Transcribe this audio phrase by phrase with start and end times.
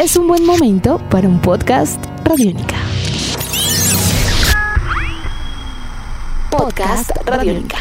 [0.00, 2.76] es un buen momento para un podcast Radiónica.
[6.52, 7.78] Podcast Radiónica.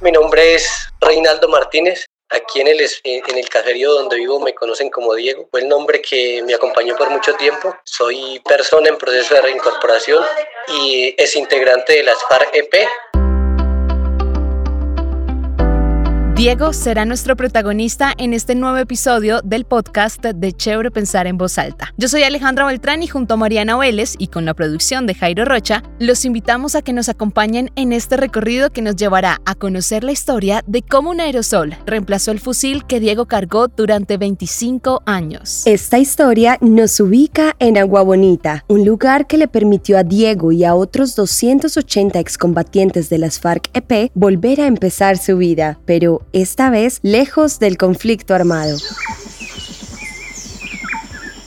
[0.00, 2.06] Mi nombre es Reinaldo Martínez.
[2.30, 5.48] Aquí en el, en el caserío donde vivo me conocen como Diego.
[5.50, 7.74] Fue el nombre que me acompañó por mucho tiempo.
[7.82, 10.24] Soy persona en proceso de reincorporación
[10.68, 12.88] y es integrante de las FARC-EP,
[16.42, 21.56] Diego será nuestro protagonista en este nuevo episodio del podcast de Chévere Pensar en Voz
[21.56, 21.94] Alta.
[21.96, 25.44] Yo soy Alejandra Beltrán y junto a Mariana Vélez y con la producción de Jairo
[25.44, 30.02] Rocha, los invitamos a que nos acompañen en este recorrido que nos llevará a conocer
[30.02, 35.62] la historia de cómo un aerosol reemplazó el fusil que Diego cargó durante 25 años.
[35.64, 40.64] Esta historia nos ubica en Agua Bonita, un lugar que le permitió a Diego y
[40.64, 46.98] a otros 280 excombatientes de las FARC-EP volver a empezar su vida, pero esta vez
[47.02, 48.76] lejos del conflicto armado.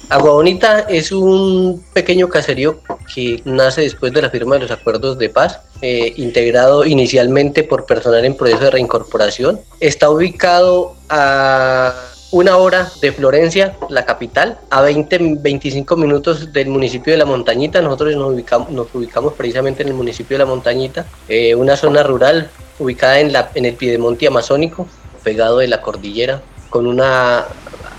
[0.10, 2.80] Agua Bonita es un pequeño caserío
[3.14, 7.86] que nace después de la firma de los acuerdos de paz, eh, integrado inicialmente por
[7.86, 9.60] personal en proceso de reincorporación.
[9.80, 11.94] Está ubicado a
[12.32, 17.82] una hora de Florencia, la capital, a 20-25 minutos del municipio de La Montañita.
[17.82, 22.04] Nosotros nos ubicamos, nos ubicamos precisamente en el municipio de La Montañita, eh, una zona
[22.04, 24.88] rural ubicada en, la, en el piedemonte amazónico,
[25.24, 27.02] pegado de la cordillera, con un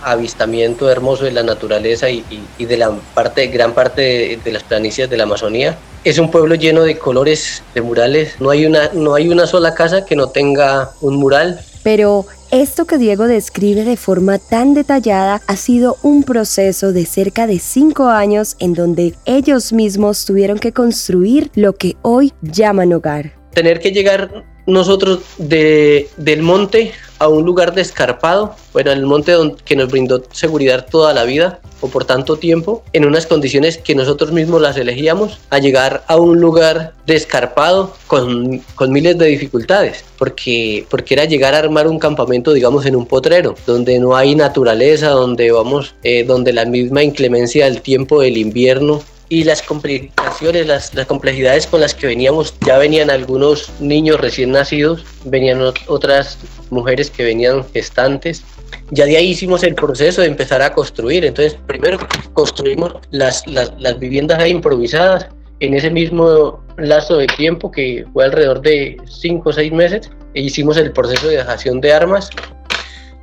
[0.03, 2.23] avistamiento hermoso de la naturaleza y,
[2.59, 5.77] de la parte, gran parte de, las planicies de la Amazonía.
[6.05, 8.37] Es un pueblo lleno de colores, de murales.
[8.39, 11.61] No hay una, no hay una sola casa que no tenga un mural.
[11.83, 17.49] Pero esto que Diego describe de forma tan detallada ha sido un proceso de cerca
[17.49, 23.33] de cinco años en donde ellos mismos tuvieron que construir lo que hoy llaman hogar.
[23.53, 29.77] Tener que llegar nosotros de, del monte a un lugar descarpado, bueno, el monte que
[29.77, 34.33] nos brindó seguridad toda la vida o por tanto tiempo, en unas condiciones que nosotros
[34.33, 40.87] mismos las elegíamos, a llegar a un lugar descarpado con, con miles de dificultades, porque,
[40.91, 45.11] porque era llegar a armar un campamento, digamos, en un potrero, donde no hay naturaleza,
[45.11, 50.95] donde vamos, eh, donde la misma inclemencia del tiempo del invierno y las complicaciones, las,
[50.95, 56.39] las, complejidades con las que veníamos, ya venían algunos niños recién nacidos, venían otras
[56.71, 58.45] mujeres que venían gestantes.
[58.91, 61.25] Ya de ahí hicimos el proceso de empezar a construir.
[61.25, 61.99] Entonces, primero
[62.35, 65.27] construimos las, las, las viviendas ahí improvisadas
[65.61, 70.11] en ese mismo lazo de tiempo que fue alrededor de 5 o 6 meses.
[70.35, 72.31] E hicimos el proceso de dejación de armas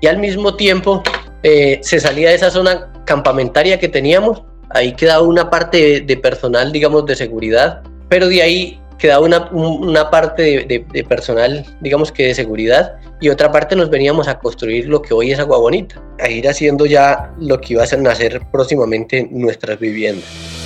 [0.02, 1.02] y al mismo tiempo
[1.44, 6.72] eh, se salía de esa zona campamentaria que teníamos ahí quedaba una parte de, personal,
[6.72, 12.36] digamos, de seguridad, pero de ahí quedaba una, una parte de, personal, digamos que de
[12.36, 16.30] seguridad, y otra parte nos veníamos a construir lo que hoy es Agua Bonita, a
[16.30, 20.63] ir haciendo ya lo que iba a nacer próximamente nuestras viviendas.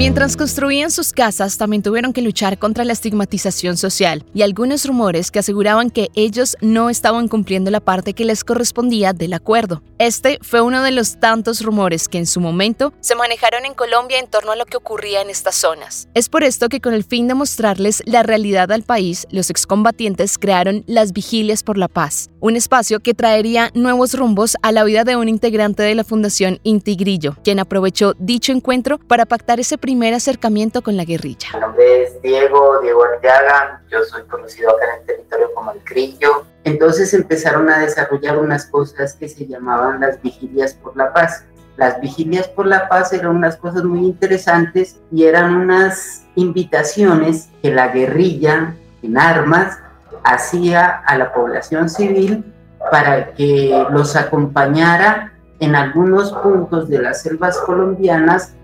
[0.00, 5.30] Mientras construían sus casas, también tuvieron que luchar contra la estigmatización social y algunos rumores
[5.30, 9.82] que aseguraban que ellos no estaban cumpliendo la parte que les correspondía del acuerdo.
[9.98, 14.18] Este fue uno de los tantos rumores que en su momento se manejaron en Colombia
[14.18, 16.08] en torno a lo que ocurría en estas zonas.
[16.14, 20.38] Es por esto que con el fin de mostrarles la realidad al país, los excombatientes
[20.38, 25.04] crearon las Vigilias por la Paz, un espacio que traería nuevos rumbos a la vida
[25.04, 30.14] de un integrante de la Fundación Intigrillo, quien aprovechó dicho encuentro para pactar ese primer
[30.14, 31.48] acercamiento con la guerrilla.
[31.54, 35.80] Mi nombre es Diego, Diego Arteaga, yo soy conocido acá en el territorio como el
[35.80, 36.44] Grillo.
[36.62, 41.44] Entonces empezaron a desarrollar unas cosas que se llamaban las vigilias por la paz.
[41.76, 47.72] Las vigilias por la paz eran unas cosas muy interesantes y eran unas invitaciones que
[47.72, 49.76] la guerrilla en armas
[50.22, 52.44] hacía a la población civil
[52.92, 58.54] para que los acompañara en algunos puntos de las selvas colombianas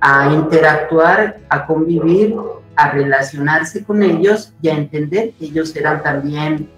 [0.00, 2.34] a interactuar, a convivir,
[2.76, 6.68] a relacionarse con ellos y a entender que ellos eran también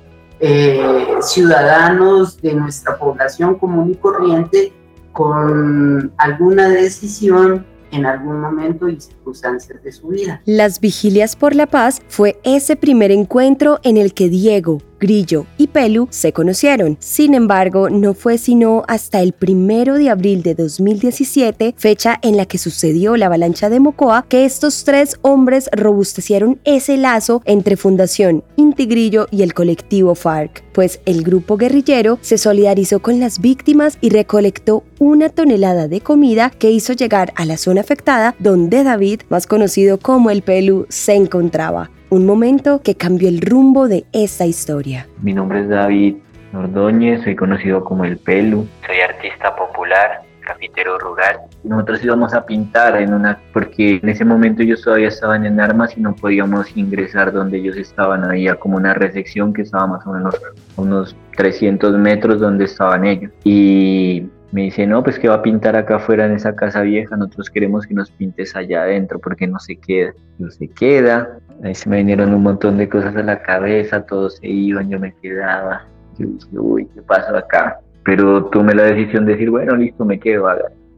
[0.40, 0.80] eh,
[1.22, 4.72] ciudadanos de nuestra población común y corriente
[5.12, 10.42] con alguna decisión en algún momento y circunstancias de su vida.
[10.44, 15.68] Las Vigilias por la Paz fue ese primer encuentro en el que Diego, Grillo y
[15.68, 16.96] Pelu se conocieron.
[17.00, 22.46] Sin embargo, no fue sino hasta el primero de abril de 2017, fecha en la
[22.46, 28.44] que sucedió la avalancha de Mocoa, que estos tres hombres robustecieron ese lazo entre Fundación
[28.56, 33.98] Inti Grillo y el colectivo FARC, pues el grupo guerrillero se solidarizó con las víctimas
[34.00, 39.22] y recolectó una tonelada de comida que hizo llegar a la zona afectada donde David,
[39.28, 44.46] más conocido como el Pelu, se encontraba un momento que cambió el rumbo de esta
[44.46, 45.08] historia.
[45.22, 46.16] Mi nombre es David
[46.52, 51.40] Ordóñez, soy conocido como el Pelu, soy artista popular, cafetero rural.
[51.64, 55.96] Nosotros íbamos a pintar en una, porque en ese momento ellos todavía estaban en armas
[55.98, 58.24] y no podíamos ingresar donde ellos estaban.
[58.24, 60.40] Había como una recepción que estaba más o menos
[60.76, 63.32] unos 300 metros donde estaban ellos.
[63.42, 67.16] Y me dice, no, pues que va a pintar acá afuera en esa casa vieja,
[67.16, 70.12] nosotros queremos que nos pintes allá adentro porque no se queda.
[70.38, 74.36] No se queda, ahí se me vinieron un montón de cosas a la cabeza, todos
[74.36, 75.84] se iban, yo me quedaba.
[76.18, 77.80] Yo dije, uy, ¿qué pasó acá?
[78.06, 80.48] pero tomé la decisión de decir, bueno, listo, me quedo.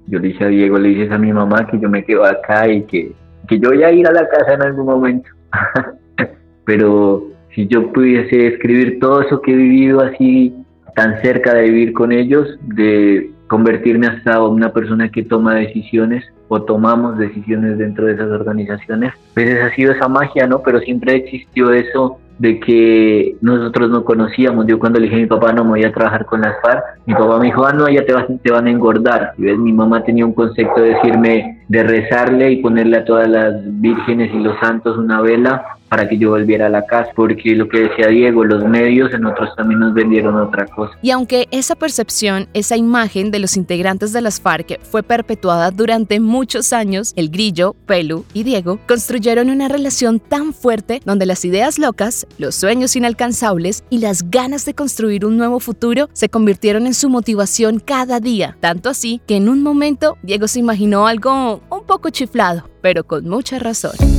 [0.07, 2.69] Yo le dije a Diego, le dije a mi mamá que yo me quedo acá
[2.69, 3.13] y que,
[3.49, 5.31] que yo voy a ir a la casa en algún momento.
[6.67, 10.55] pero si yo pudiese escribir todo eso que he vivido así,
[10.95, 16.63] tan cerca de vivir con ellos, de convertirme hasta una persona que toma decisiones o
[16.63, 20.63] tomamos decisiones dentro de esas organizaciones, pues esa ha sido esa magia, ¿no?
[20.63, 24.67] Pero siempre existió eso de que nosotros no conocíamos.
[24.67, 26.83] Yo cuando le dije a mi papá no me voy a trabajar con las FARC,
[27.07, 29.33] mi papá me dijo, ah, no, ya te, vas, te van a engordar.
[29.37, 33.29] Y ves, mi mamá tenía un concepto de decirme, de rezarle y ponerle a todas
[33.29, 37.55] las vírgenes y los santos una vela para que yo volviera a la casa, porque
[37.55, 40.93] lo que decía Diego, los medios en otros también nos vendieron otra cosa.
[41.03, 46.21] Y aunque esa percepción, esa imagen de los integrantes de las FARC fue perpetuada durante
[46.21, 51.79] muchos años, el Grillo, Pelu y Diego construyeron una relación tan fuerte donde las ideas
[51.79, 56.95] locas, los sueños inalcanzables y las ganas de construir un nuevo futuro se convirtieron en
[56.95, 61.85] su motivación cada día, tanto así que en un momento Diego se imaginó algo un
[61.87, 64.18] poco chiflado, pero con mucha razón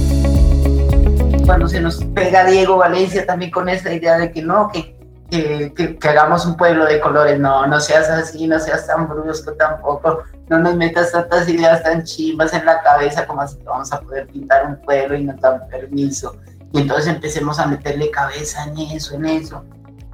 [1.49, 4.95] cuando se nos pega Diego Valencia también con esa idea de que no, que,
[5.31, 9.53] que, que, hagamos un pueblo de colores, no, no seas así, no seas tan brusco
[9.53, 13.91] tampoco, no nos metas tantas ideas tan chimbas en la cabeza como así que vamos
[13.91, 16.35] a poder pintar un pueblo y no dan permiso.
[16.71, 19.65] Y entonces empecemos a meterle cabeza en eso, en eso.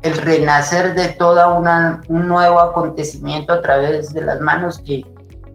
[0.04, 5.06] El renacer de una, un nuevo acontecimiento a través de las manos que,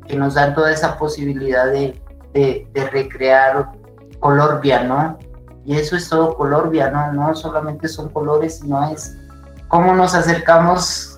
[0.06, 1.98] que nos dan toda esa posibilidad de,
[2.34, 3.70] de, de recrear
[4.20, 5.18] Colombia, ¿no?
[5.64, 7.12] Y eso es todo Colombia, ¿no?
[7.12, 9.16] No solamente son colores, sino es
[9.68, 11.09] cómo nos acercamos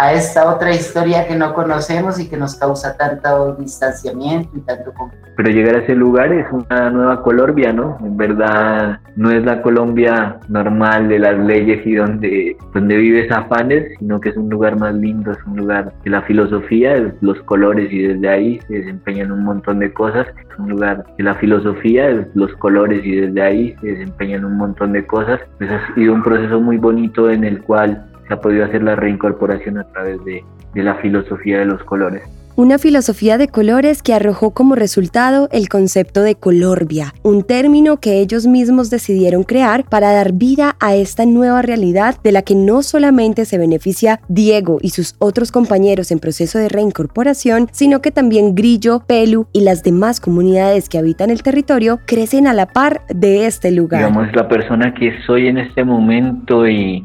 [0.00, 4.94] a esta otra historia que no conocemos y que nos causa tanto distanciamiento y tanto
[5.36, 7.98] Pero llegar a ese lugar es una nueva Colombia, ¿no?
[8.00, 13.92] En verdad no es la Colombia normal de las leyes y donde, donde vives afanes,
[13.98, 17.38] sino que es un lugar más lindo, es un lugar de la filosofía, es los
[17.42, 21.34] colores y desde ahí se desempeñan un montón de cosas, es un lugar de la
[21.34, 25.40] filosofía, es los colores y desde ahí se desempeñan un montón de cosas.
[25.58, 28.94] Pues ha sido un proceso muy bonito en el cual se ha podido hacer la
[28.94, 32.22] reincorporación a través de, de la filosofía de los colores.
[32.54, 38.20] Una filosofía de colores que arrojó como resultado el concepto de colorbia, un término que
[38.20, 42.82] ellos mismos decidieron crear para dar vida a esta nueva realidad de la que no
[42.82, 48.54] solamente se beneficia Diego y sus otros compañeros en proceso de reincorporación, sino que también
[48.54, 53.46] Grillo, Pelu y las demás comunidades que habitan el territorio crecen a la par de
[53.46, 54.02] este lugar.
[54.02, 57.04] Digamos, la persona que soy en este momento y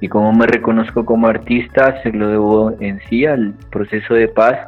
[0.00, 4.58] y como me reconozco como artista, se lo debo en sí al proceso de paz,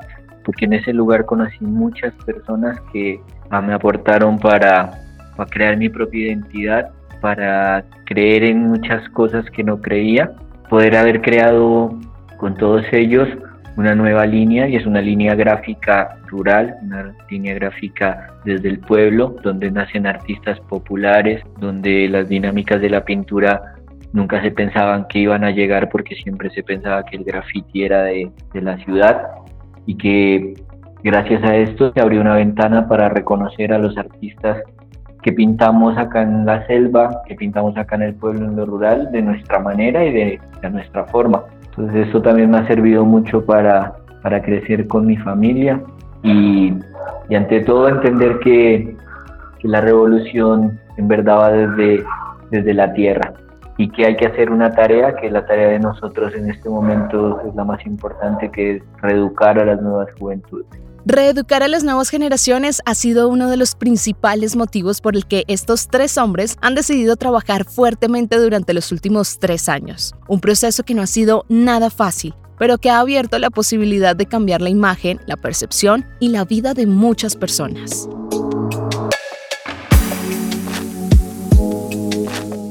[0.45, 3.21] porque en ese lugar conocí muchas personas que
[3.51, 4.91] ah, me aportaron para,
[5.37, 6.91] para crear mi propia identidad,
[7.21, 10.33] para creer en muchas cosas que no creía,
[10.71, 11.99] poder haber creado
[12.39, 13.29] con todos ellos
[13.77, 19.37] una nueva línea y es una línea gráfica rural, una línea gráfica desde el pueblo,
[19.43, 23.78] donde nacen artistas populares, donde las dinámicas de la pintura
[24.13, 28.05] nunca se pensaban que iban a llegar porque siempre se pensaba que el graffiti era
[28.05, 29.29] de, la ciudad
[29.87, 30.55] y que
[31.03, 34.63] gracias a esto se abrió una ventana para reconocer a los artistas
[35.23, 39.11] que pintamos acá en la selva, que pintamos acá en el pueblo, en lo rural,
[39.11, 41.45] de nuestra manera y de, nuestra forma.
[41.71, 43.95] Entonces eso también me ha servido mucho para,
[44.43, 45.81] crecer con mi familia
[46.23, 46.73] y,
[47.35, 48.97] ante todo entender que,
[49.63, 53.33] la revolución en verdad va desde la tierra
[53.79, 57.41] y que hay que hacer una tarea, que la tarea de nosotros en este momento
[57.49, 60.67] es la más importante, que es reeducar a las nuevas juventudes.
[61.07, 65.45] Reeducar a las nuevas generaciones ha sido uno de los principales motivos por el que
[65.47, 70.15] estos tres hombres han decidido trabajar fuertemente durante los últimos tres años.
[70.27, 74.27] Un proceso que no ha sido nada fácil, pero que ha abierto la posibilidad de
[74.27, 78.09] cambiar la imagen, la percepción y la vida de muchas personas.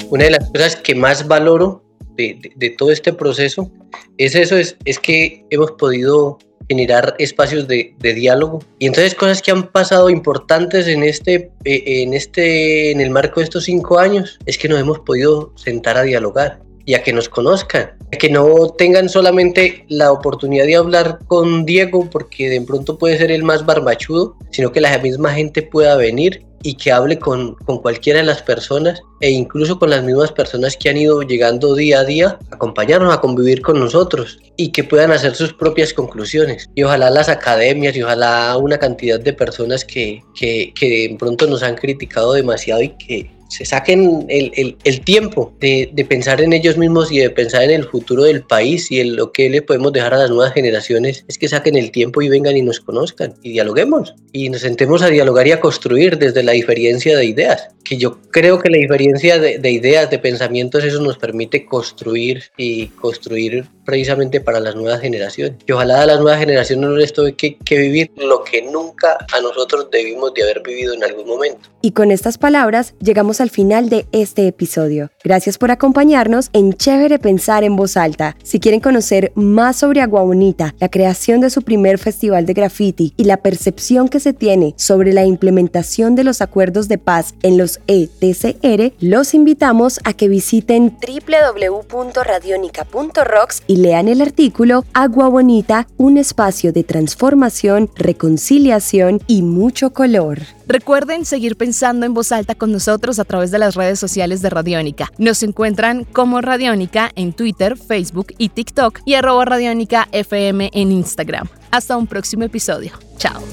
[0.09, 1.83] Una de las cosas que más valoro
[2.15, 3.71] de, todo este proceso
[4.17, 8.59] es eso, es, es, que hemos podido generar espacios de, diálogo.
[8.79, 13.39] Y entonces cosas que han pasado importantes en este, eh, en este, en el marco
[13.39, 17.13] de estos cinco años es que nos hemos podido sentar a dialogar y a que
[17.13, 22.61] nos conozcan, a que no tengan solamente la oportunidad de hablar con Diego porque de
[22.61, 26.91] pronto puede ser el más barbachudo, sino que la misma gente pueda venir y que
[26.91, 30.97] hable con, con, cualquiera de las personas e incluso con las mismas personas que han
[30.97, 35.53] ido llegando día a día, acompañarnos a convivir con nosotros y que puedan hacer sus
[35.53, 36.69] propias conclusiones.
[36.75, 41.47] Y ojalá las academias y ojalá una cantidad de personas que, que, que de pronto
[41.47, 46.41] nos han criticado demasiado y que se saquen el, el, el tiempo de, de, pensar
[46.41, 49.49] en ellos mismos y de pensar en el futuro del país y en lo que
[49.49, 52.61] le podemos dejar a las nuevas generaciones, es que saquen el tiempo y vengan y
[52.61, 57.17] nos conozcan y dialoguemos y nos sentemos a dialogar y a construir desde la diferencia
[57.17, 61.17] de ideas, que yo creo que la diferencia de, de ideas, de pensamientos, eso nos
[61.17, 65.55] permite construir y construir precisamente para las nuevas generaciones.
[65.65, 69.39] Y ojalá a las nuevas generaciones no les toque que, vivir lo que nunca a
[69.39, 71.69] nosotros debimos de haber vivido en algún momento.
[71.81, 75.09] Y con estas palabras llegamos al final de este episodio.
[75.23, 78.35] Gracias por acompañarnos en Chévere Pensar en Voz Alta.
[78.43, 83.13] Si quieren conocer más sobre Agua Bonita, la creación de su primer festival de graffiti
[83.15, 87.57] y la percepción que se tiene sobre la implementación de los acuerdos de paz en
[87.57, 96.17] los ETCR, los invitamos a que visiten www.radionica.rocks y lean el artículo Agua Bonita, un
[96.17, 100.39] espacio de transformación, reconciliación y mucho color.
[100.65, 104.49] Recuerden seguir pensando en voz alta con nosotros a través de las redes sociales de
[104.49, 105.11] Radiónica.
[105.19, 111.47] Nos encuentran como Radiónica en Twitter, Facebook y TikTok y arroba Radiónica FM en Instagram.
[111.69, 112.93] Hasta un próximo episodio.
[113.17, 113.43] Chao.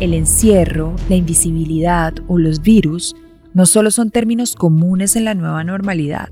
[0.00, 3.14] El encierro, la invisibilidad o los virus
[3.54, 6.28] no solo son términos comunes en la nueva normalidad.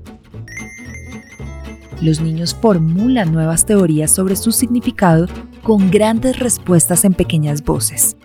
[2.01, 5.27] Los niños formulan nuevas teorías sobre su significado
[5.63, 8.17] con grandes respuestas en pequeñas voces.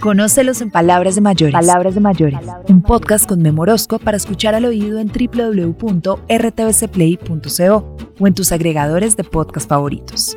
[0.00, 1.52] Conócelos en Palabras de Mayores.
[1.52, 2.38] Palabras de Mayores.
[2.68, 9.24] Un podcast con Memorosco para escuchar al oído en www.rtbcplay.co o en tus agregadores de
[9.24, 10.36] podcast favoritos.